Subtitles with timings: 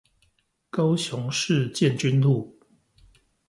[0.71, 2.57] 高雄市建軍路